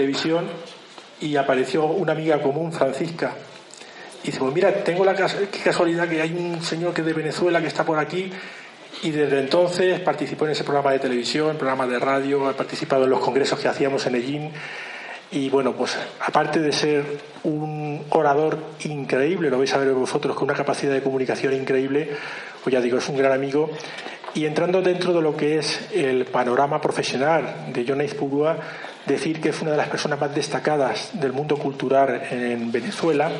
televisión 0.00 0.46
y 1.20 1.36
apareció 1.36 1.84
una 1.84 2.12
amiga 2.12 2.40
común, 2.40 2.72
Francisca. 2.72 3.34
Y 4.22 4.28
dice, 4.28 4.38
pues 4.38 4.54
mira, 4.54 4.72
tengo 4.82 5.04
la 5.04 5.14
casualidad 5.14 6.08
que 6.08 6.22
hay 6.22 6.32
un 6.32 6.62
señor 6.62 6.94
que 6.94 7.02
es 7.02 7.06
de 7.06 7.12
Venezuela 7.12 7.60
que 7.60 7.66
está 7.66 7.84
por 7.84 7.98
aquí 7.98 8.32
y 9.02 9.10
desde 9.10 9.40
entonces 9.40 10.00
participó 10.00 10.46
en 10.46 10.52
ese 10.52 10.64
programa 10.64 10.92
de 10.92 10.98
televisión, 10.98 11.56
programa 11.56 11.86
de 11.86 11.98
radio, 11.98 12.48
ha 12.48 12.54
participado 12.54 13.04
en 13.04 13.10
los 13.10 13.20
congresos 13.20 13.58
que 13.58 13.68
hacíamos 13.68 14.06
en 14.06 14.14
Ellín. 14.14 14.50
Y 15.32 15.48
bueno, 15.48 15.74
pues 15.74 15.96
aparte 16.26 16.60
de 16.60 16.72
ser 16.72 17.04
un 17.44 18.04
orador 18.10 18.58
increíble, 18.84 19.48
lo 19.48 19.58
vais 19.58 19.72
a 19.74 19.78
ver 19.78 19.92
vosotros, 19.92 20.34
con 20.34 20.44
una 20.44 20.54
capacidad 20.54 20.92
de 20.92 21.02
comunicación 21.02 21.54
increíble, 21.54 22.10
pues 22.64 22.72
ya 22.72 22.80
digo, 22.80 22.98
es 22.98 23.08
un 23.08 23.16
gran 23.16 23.32
amigo. 23.32 23.70
Y 24.34 24.44
entrando 24.44 24.82
dentro 24.82 25.12
de 25.12 25.22
lo 25.22 25.36
que 25.36 25.58
es 25.58 25.88
el 25.92 26.24
panorama 26.24 26.80
profesional 26.80 27.72
de 27.72 27.84
John 27.86 28.02
Purua, 28.18 28.58
decir 29.10 29.40
que 29.40 29.50
es 29.50 29.62
una 29.62 29.72
de 29.72 29.76
las 29.76 29.88
personas 29.88 30.20
más 30.20 30.34
destacadas 30.34 31.10
del 31.14 31.32
mundo 31.32 31.56
cultural 31.56 32.22
en 32.30 32.72
Venezuela 32.72 33.30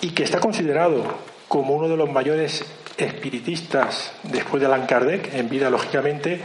y 0.00 0.10
que 0.10 0.22
está 0.22 0.40
considerado 0.40 1.04
como 1.48 1.74
uno 1.74 1.88
de 1.88 1.96
los 1.96 2.10
mayores 2.10 2.64
espiritistas 2.96 4.12
después 4.24 4.60
de 4.60 4.66
Allan 4.66 4.86
Kardec, 4.86 5.34
en 5.34 5.48
vida 5.48 5.70
lógicamente, 5.70 6.40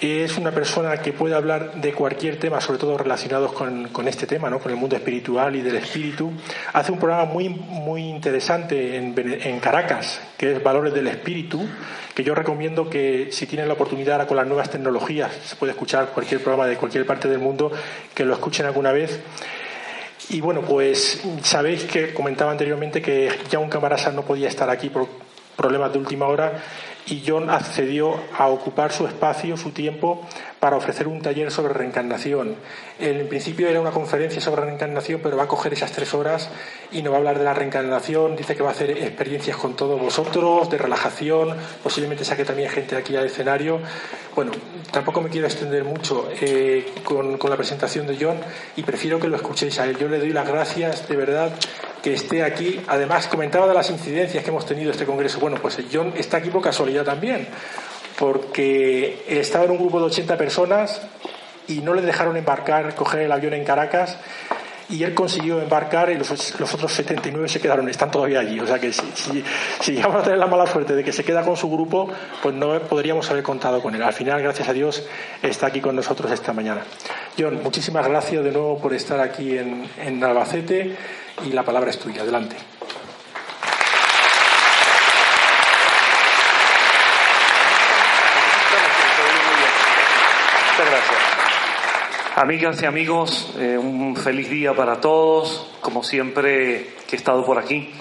es 0.00 0.38
una 0.38 0.52
persona 0.52 0.96
que 0.98 1.12
puede 1.12 1.34
hablar 1.34 1.80
de 1.80 1.92
cualquier 1.92 2.38
tema, 2.38 2.60
sobre 2.60 2.78
todo 2.78 2.96
relacionados 2.96 3.52
con, 3.52 4.08
este 4.08 4.26
tema, 4.26 4.48
¿no? 4.48 4.60
con 4.60 4.70
el 4.70 4.78
mundo 4.78 4.94
espiritual 4.94 5.56
y 5.56 5.62
del 5.62 5.76
espíritu. 5.76 6.32
Hace 6.72 6.92
un 6.92 6.98
programa 6.98 7.24
muy, 7.24 7.48
muy 7.48 8.02
interesante 8.02 8.96
en, 8.96 9.60
Caracas, 9.60 10.20
que 10.36 10.52
es 10.52 10.62
Valores 10.62 10.94
del 10.94 11.08
Espíritu, 11.08 11.66
que 12.14 12.22
yo 12.22 12.34
recomiendo 12.34 12.88
que 12.88 13.28
si 13.32 13.46
tienen 13.46 13.66
la 13.66 13.74
oportunidad 13.74 14.14
ahora 14.14 14.26
con 14.26 14.36
las 14.36 14.46
nuevas 14.46 14.70
tecnologías, 14.70 15.32
se 15.44 15.56
puede 15.56 15.72
escuchar 15.72 16.10
cualquier 16.14 16.40
programa 16.42 16.66
de 16.66 16.76
cualquier 16.76 17.04
parte 17.04 17.28
del 17.28 17.40
mundo, 17.40 17.72
que 18.14 18.24
lo 18.24 18.34
escuchen 18.34 18.66
alguna 18.66 18.92
vez. 18.92 19.20
Y 20.30 20.40
bueno, 20.40 20.60
pues 20.60 21.22
sabéis 21.42 21.84
que 21.84 22.14
comentaba 22.14 22.52
anteriormente 22.52 23.02
que 23.02 23.30
ya 23.50 23.58
un 23.58 23.68
camarasa 23.68 24.12
no 24.12 24.22
podía 24.22 24.48
estar 24.48 24.70
aquí 24.70 24.90
por 24.90 25.08
problemas 25.56 25.92
de 25.92 25.98
última 25.98 26.26
hora 26.26 26.62
y 27.10 27.24
John 27.26 27.48
accedió 27.50 28.14
a 28.36 28.48
ocupar 28.48 28.92
su 28.92 29.06
espacio, 29.06 29.56
su 29.56 29.70
tiempo, 29.70 30.26
para 30.60 30.76
ofrecer 30.76 31.08
un 31.08 31.22
taller 31.22 31.50
sobre 31.50 31.72
reencarnación. 31.72 32.56
En 32.98 33.28
principio 33.28 33.68
era 33.68 33.80
una 33.80 33.92
conferencia 33.92 34.40
sobre 34.40 34.62
reencarnación, 34.62 35.20
pero 35.22 35.36
va 35.36 35.44
a 35.44 35.48
coger 35.48 35.72
esas 35.72 35.92
tres 35.92 36.12
horas 36.14 36.50
y 36.90 37.02
nos 37.02 37.12
va 37.12 37.16
a 37.16 37.18
hablar 37.18 37.38
de 37.38 37.44
la 37.44 37.54
reencarnación. 37.54 38.36
Dice 38.36 38.56
que 38.56 38.62
va 38.62 38.70
a 38.70 38.72
hacer 38.72 38.90
experiencias 38.90 39.56
con 39.56 39.76
todos 39.76 40.00
vosotros, 40.00 40.68
de 40.70 40.78
relajación, 40.78 41.56
posiblemente 41.82 42.24
saque 42.24 42.44
también 42.44 42.68
gente 42.70 42.96
aquí 42.96 43.16
al 43.16 43.26
escenario. 43.26 43.80
Bueno, 44.34 44.52
tampoco 44.90 45.20
me 45.20 45.30
quiero 45.30 45.46
extender 45.46 45.84
mucho 45.84 46.28
eh, 46.40 46.92
con, 47.04 47.38
con 47.38 47.50
la 47.50 47.56
presentación 47.56 48.06
de 48.06 48.16
John 48.20 48.38
y 48.76 48.82
prefiero 48.82 49.18
que 49.18 49.28
lo 49.28 49.36
escuchéis 49.36 49.78
a 49.78 49.86
él. 49.86 49.96
Yo 49.98 50.08
le 50.08 50.18
doy 50.18 50.30
las 50.30 50.46
gracias 50.46 51.08
de 51.08 51.16
verdad 51.16 51.52
que 52.08 52.14
esté 52.14 52.42
aquí. 52.42 52.80
Además, 52.86 53.26
comentaba 53.26 53.66
de 53.66 53.74
las 53.74 53.90
incidencias 53.90 54.42
que 54.42 54.50
hemos 54.50 54.64
tenido 54.64 54.90
este 54.90 55.04
congreso. 55.04 55.38
Bueno, 55.40 55.58
pues 55.60 55.78
John 55.92 56.14
está 56.16 56.38
aquí 56.38 56.50
por 56.50 56.62
casualidad 56.62 57.04
también, 57.04 57.46
porque 58.18 59.24
estaba 59.28 59.64
en 59.64 59.72
un 59.72 59.78
grupo 59.78 59.98
de 60.00 60.06
80 60.06 60.36
personas 60.36 61.02
y 61.66 61.80
no 61.80 61.92
le 61.94 62.02
dejaron 62.02 62.36
embarcar, 62.36 62.94
coger 62.94 63.20
el 63.22 63.32
avión 63.32 63.54
en 63.54 63.64
Caracas. 63.64 64.16
Y 64.90 65.02
él 65.04 65.12
consiguió 65.12 65.60
embarcar 65.60 66.10
y 66.10 66.16
los, 66.16 66.30
otros 66.30 66.90
79 66.90 67.46
se 67.46 67.60
quedaron, 67.60 67.90
están 67.90 68.10
todavía 68.10 68.40
allí. 68.40 68.58
O 68.58 68.66
sea 68.66 68.78
que 68.78 68.90
si, 68.90 69.44
si, 69.80 69.92
llegamos 69.92 70.22
a 70.22 70.22
tener 70.22 70.38
la 70.38 70.46
mala 70.46 70.66
suerte 70.66 70.94
de 70.94 71.04
que 71.04 71.12
se 71.12 71.24
queda 71.24 71.42
con 71.42 71.58
su 71.58 71.70
grupo, 71.70 72.08
pues 72.42 72.54
no 72.54 72.80
podríamos 72.80 73.30
haber 73.30 73.42
contado 73.42 73.82
con 73.82 73.94
él. 73.94 74.02
Al 74.02 74.14
final, 74.14 74.40
gracias 74.40 74.66
a 74.66 74.72
Dios, 74.72 75.06
está 75.42 75.66
aquí 75.66 75.82
con 75.82 75.94
nosotros 75.94 76.32
esta 76.32 76.54
mañana. 76.54 76.84
John, 77.38 77.62
muchísimas 77.62 78.04
gracias 78.08 78.42
de 78.42 78.50
nuevo 78.50 78.80
por 78.80 78.92
estar 78.92 79.20
aquí 79.20 79.56
en, 79.56 79.88
en 80.04 80.24
Albacete 80.24 80.96
y 81.46 81.52
la 81.52 81.62
palabra 81.62 81.90
es 81.90 81.98
tuya. 82.00 82.22
Adelante. 82.22 82.56
Muchas 90.72 90.90
gracias. 90.90 91.20
Amigas 92.34 92.82
y 92.82 92.86
amigos, 92.86 93.54
eh, 93.56 93.78
un 93.78 94.16
feliz 94.16 94.50
día 94.50 94.74
para 94.74 95.00
todos. 95.00 95.70
Como 95.80 96.02
siempre 96.02 96.94
que 97.06 97.14
he 97.14 97.16
estado 97.16 97.44
por 97.44 97.58
aquí, 97.58 97.94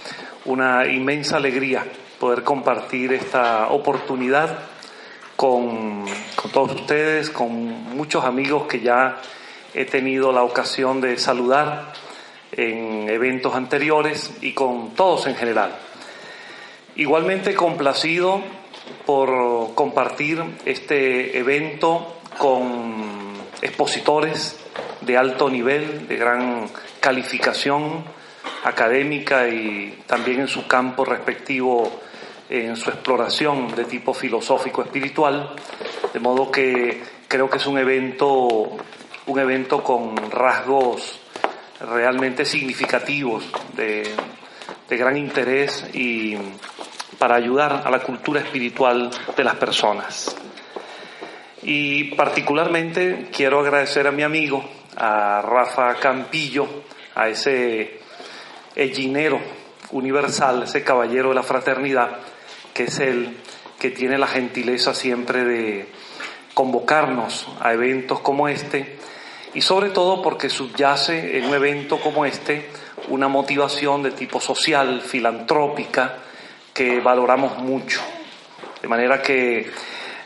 una 0.46 0.88
inmensa 0.88 1.38
alegría 1.38 1.86
poder 2.20 2.42
compartir 2.42 3.14
esta 3.14 3.68
oportunidad 3.68 4.58
con, 5.36 6.06
con 6.36 6.52
todos 6.52 6.74
ustedes, 6.74 7.30
con 7.30 7.96
muchos 7.96 8.26
amigos 8.26 8.64
que 8.64 8.80
ya 8.80 9.22
he 9.78 9.86
tenido 9.86 10.32
la 10.32 10.42
ocasión 10.42 11.02
de 11.02 11.18
saludar 11.18 11.94
en 12.52 13.08
eventos 13.10 13.54
anteriores 13.54 14.32
y 14.42 14.54
con 14.54 14.96
todos 14.96 15.28
en 15.28 15.36
general. 15.36 15.78
Igualmente 16.96 17.54
complacido 17.54 18.42
por 19.06 19.76
compartir 19.76 20.44
este 20.66 21.38
evento 21.38 22.18
con 22.40 23.36
expositores 23.62 24.60
de 25.02 25.16
alto 25.16 25.48
nivel, 25.48 26.08
de 26.08 26.18
gran 26.18 26.68
calificación 27.00 28.04
académica 28.64 29.48
y 29.48 30.00
también 30.08 30.40
en 30.40 30.48
su 30.48 30.68
campo 30.68 31.06
respectivo 31.06 32.02
en 32.50 32.76
su 32.78 32.90
exploración 32.90 33.76
de 33.76 33.86
tipo 33.86 34.14
filosófico 34.14 34.82
espiritual, 34.82 35.52
de 36.14 36.20
modo 36.20 36.50
que 36.50 37.04
creo 37.28 37.50
que 37.50 37.58
es 37.58 37.68
un 37.68 37.78
evento 37.78 38.78
un 39.28 39.40
evento 39.40 39.84
con 39.84 40.16
rasgos 40.32 41.20
realmente 41.80 42.46
significativos, 42.46 43.44
de, 43.76 44.16
gran 44.90 45.18
interés 45.18 45.86
y 45.94 46.38
para 47.18 47.36
ayudar 47.36 47.84
a 47.86 47.92
la 47.92 48.00
cultura 48.00 48.40
espiritual 48.40 49.12
de 49.36 49.44
las 49.44 49.56
personas. 49.56 50.36
Y 51.62 52.16
particularmente 52.16 53.28
quiero 53.36 53.60
agradecer 53.60 54.08
a 54.08 54.12
mi 54.12 54.24
amigo, 54.24 54.64
a 54.96 55.42
Rafa 55.42 55.96
Campillo, 55.96 56.68
a 57.16 57.28
ese 57.28 58.00
ellinero 58.76 59.40
universal, 59.92 60.64
ese 60.64 60.84
caballero 60.84 61.30
de 61.30 61.36
la 61.36 61.44
fraternidad, 61.44 62.20
que 62.74 62.84
es 62.84 63.00
él 63.00 63.38
que 63.78 63.92
tiene 63.92 64.18
la 64.18 64.28
gentileza 64.28 64.94
siempre 64.94 65.44
de 65.44 65.90
convocarnos 66.54 67.48
a 67.60 67.74
eventos 67.74 68.22
como 68.22 68.48
este 68.48 68.98
y 69.54 69.62
sobre 69.62 69.90
todo 69.90 70.22
porque 70.22 70.50
subyace 70.50 71.38
en 71.38 71.46
un 71.46 71.54
evento 71.56 72.00
como 72.00 72.26
este 72.26 72.70
una 73.10 73.28
motivación 73.28 74.04
de 74.04 74.12
tipo 74.12 74.40
social, 74.40 75.02
filantrópica, 75.02 76.18
que 76.74 77.00
valoramos 77.00 77.58
mucho. 77.60 78.02
De 78.82 78.88
manera 78.88 79.22
que, 79.22 79.72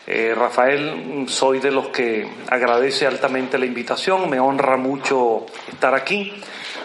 eh, 0.07 0.33
Rafael, 0.35 1.25
soy 1.27 1.59
de 1.59 1.71
los 1.71 1.87
que 1.89 2.27
agradece 2.49 3.05
altamente 3.07 3.57
la 3.57 3.65
invitación, 3.65 4.29
me 4.29 4.39
honra 4.39 4.77
mucho 4.77 5.45
estar 5.71 5.93
aquí 5.93 6.33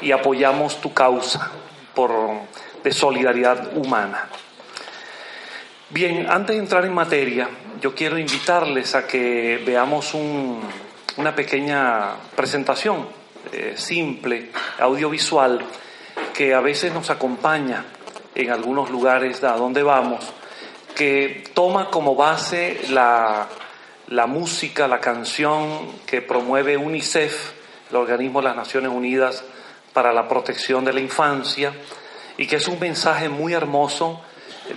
y 0.00 0.12
apoyamos 0.12 0.80
tu 0.80 0.92
causa 0.92 1.50
por, 1.94 2.12
de 2.84 2.92
solidaridad 2.92 3.76
humana. 3.76 4.28
Bien, 5.88 6.26
antes 6.28 6.56
de 6.56 6.62
entrar 6.62 6.84
en 6.84 6.94
materia, 6.94 7.48
yo 7.80 7.94
quiero 7.94 8.18
invitarles 8.18 8.94
a 8.94 9.06
que 9.06 9.62
veamos 9.64 10.14
un, 10.14 10.60
una 11.16 11.34
pequeña 11.34 12.14
presentación 12.34 13.08
eh, 13.52 13.74
simple, 13.76 14.50
audiovisual, 14.78 15.64
que 16.34 16.54
a 16.54 16.60
veces 16.60 16.92
nos 16.92 17.10
acompaña 17.10 17.84
en 18.34 18.50
algunos 18.50 18.90
lugares 18.90 19.42
a 19.44 19.56
donde 19.56 19.82
vamos, 19.82 20.24
que 20.94 21.44
toma 21.54 21.90
como 21.90 22.14
base 22.14 22.80
la, 22.90 23.48
la 24.08 24.26
música, 24.26 24.88
la 24.88 25.00
canción 25.00 25.92
que 26.06 26.22
promueve 26.22 26.76
UNICEF, 26.76 27.52
el 27.90 27.96
organismo 27.96 28.40
de 28.40 28.48
las 28.48 28.56
Naciones 28.56 28.90
Unidas 28.90 29.44
para 29.92 30.12
la 30.12 30.28
protección 30.28 30.84
de 30.84 30.92
la 30.92 31.00
infancia, 31.00 31.72
y 32.36 32.46
que 32.46 32.56
es 32.56 32.68
un 32.68 32.78
mensaje 32.78 33.28
muy 33.30 33.54
hermoso 33.54 34.20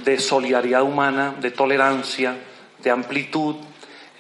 de 0.06 0.20
solidaridad 0.20 0.84
humana, 0.84 1.36
de 1.42 1.52
tolerancia, 1.52 2.38
de 2.82 2.92
amplitud, 2.92 3.56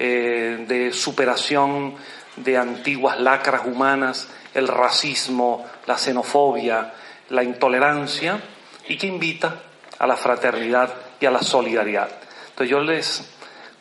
eh, 0.01 0.63
de 0.65 0.93
superación 0.93 1.95
de 2.37 2.57
antiguas 2.57 3.19
lacras 3.19 3.65
humanas, 3.65 4.29
el 4.53 4.69
racismo, 4.69 5.65
la 5.87 5.97
xenofobia, 5.97 6.93
la 7.29 7.43
intolerancia, 7.43 8.39
y 8.87 8.97
que 8.97 9.07
invita 9.07 9.55
a 9.99 10.07
la 10.07 10.15
fraternidad 10.15 10.93
y 11.19 11.25
a 11.25 11.31
la 11.31 11.41
solidaridad. 11.41 12.09
Entonces 12.49 12.69
yo 12.69 12.79
les 12.79 13.29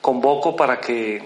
convoco 0.01 0.57
para 0.57 0.81
que 0.81 1.23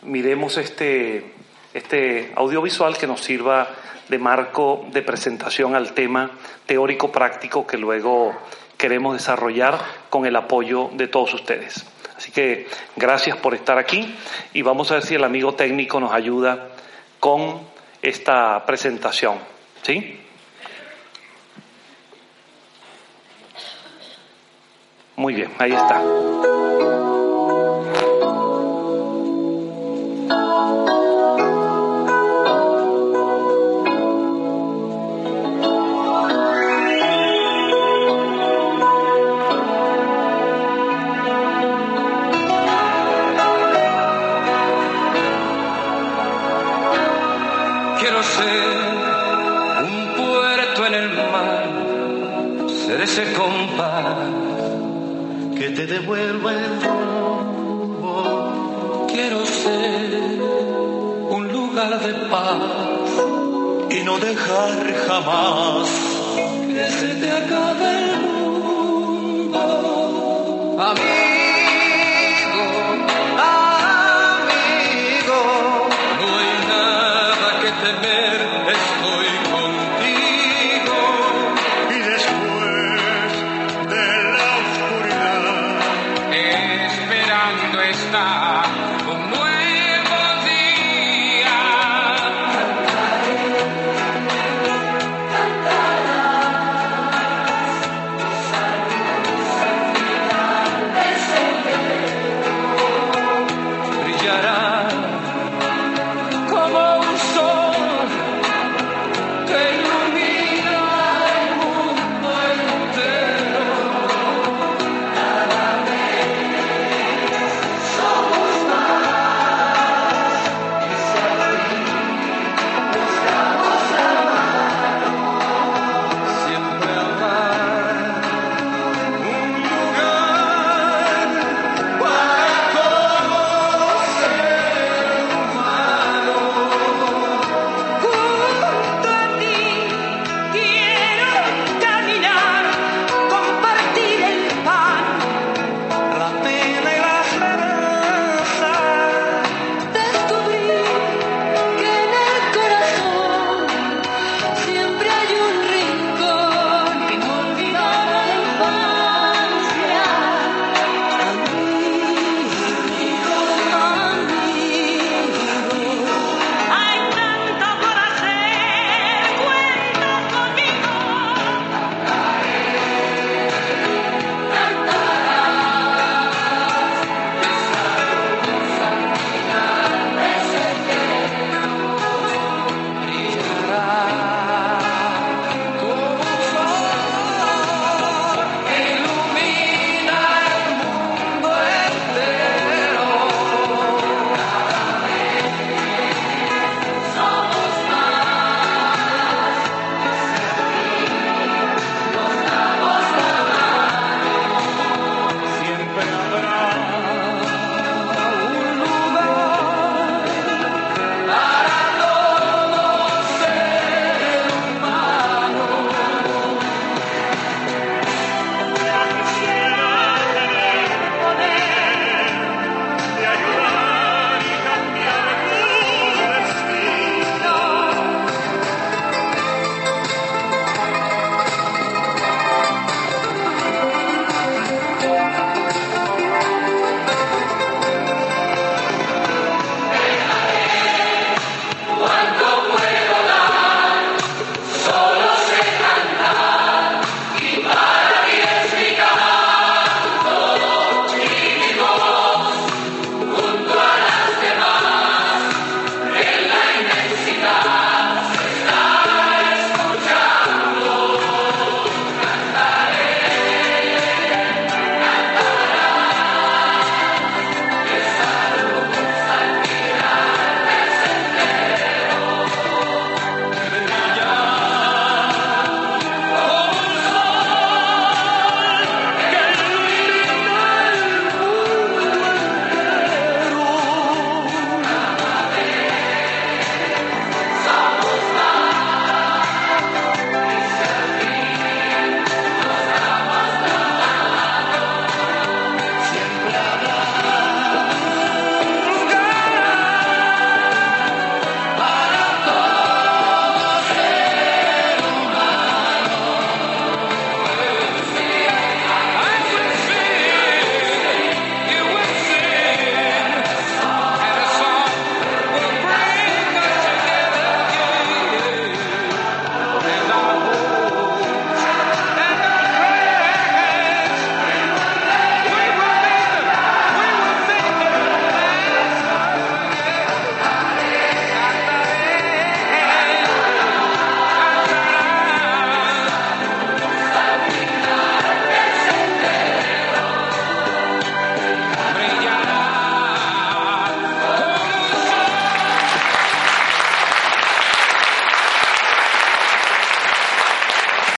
miremos 0.00 0.56
este, 0.56 1.34
este 1.74 2.32
audiovisual 2.36 2.96
que 2.96 3.06
nos 3.06 3.20
sirva 3.20 3.68
de 4.08 4.18
marco 4.18 4.86
de 4.92 5.02
presentación 5.02 5.74
al 5.74 5.92
tema 5.92 6.30
teórico 6.64 7.12
práctico 7.12 7.66
que 7.66 7.76
luego 7.76 8.34
queremos 8.78 9.14
desarrollar 9.14 9.78
con 10.08 10.24
el 10.24 10.36
apoyo 10.36 10.90
de 10.94 11.06
todos 11.08 11.34
ustedes. 11.34 11.84
Así 12.16 12.32
que 12.32 12.66
gracias 12.96 13.36
por 13.36 13.54
estar 13.54 13.78
aquí 13.78 14.14
y 14.54 14.62
vamos 14.62 14.90
a 14.90 14.94
ver 14.94 15.02
si 15.02 15.14
el 15.14 15.24
amigo 15.24 15.54
técnico 15.54 16.00
nos 16.00 16.12
ayuda 16.12 16.68
con 17.20 17.60
esta 18.02 18.64
presentación. 18.64 19.38
¿Sí? 19.82 20.20
Muy 25.16 25.34
bien, 25.34 25.52
ahí 25.58 25.72
está. 25.72 26.02
Que 55.58 55.70
te 55.70 55.86
devuelva 55.86 56.52
el 56.52 56.82
rumbo. 56.82 58.16
Quiero 59.08 59.46
ser 59.46 60.40
un 61.30 61.52
lugar 61.52 61.98
de 62.00 62.12
paz 62.28 62.62
y 63.90 64.02
no 64.04 64.18
dejar 64.18 64.94
jamás 65.06 65.88
que 66.68 66.86
se 66.90 67.14
te 67.14 67.30
acabe 67.30 68.04
el 68.04 68.20
mundo. 68.28 69.60
Amigo, 70.78 71.15